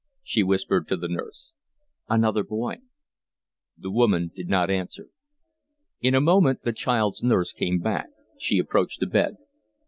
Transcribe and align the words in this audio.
she 0.23 0.41
whispered 0.41 0.87
to 0.87 0.97
the 0.97 1.07
nurse. 1.07 1.51
"Another 2.09 2.43
boy." 2.43 2.77
The 3.77 3.91
woman 3.91 4.31
did 4.33 4.49
not 4.49 4.71
answer. 4.71 5.09
In 5.99 6.15
a 6.15 6.19
moment 6.19 6.61
the 6.63 6.73
child's 6.73 7.21
nurse 7.21 7.53
came 7.53 7.77
back. 7.77 8.07
She 8.39 8.57
approached 8.57 8.99
the 8.99 9.05
bed. 9.05 9.35